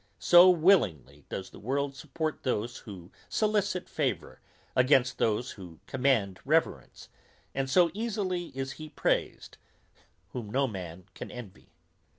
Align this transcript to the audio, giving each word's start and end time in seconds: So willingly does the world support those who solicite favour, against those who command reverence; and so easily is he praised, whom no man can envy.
So 0.17 0.49
willingly 0.49 1.25
does 1.29 1.51
the 1.51 1.59
world 1.59 1.95
support 1.95 2.41
those 2.41 2.77
who 2.79 3.11
solicite 3.29 3.87
favour, 3.87 4.41
against 4.75 5.19
those 5.19 5.51
who 5.51 5.79
command 5.85 6.39
reverence; 6.43 7.07
and 7.53 7.69
so 7.69 7.91
easily 7.93 8.47
is 8.57 8.71
he 8.71 8.89
praised, 8.89 9.59
whom 10.29 10.49
no 10.49 10.65
man 10.65 11.03
can 11.13 11.29
envy. 11.29 11.69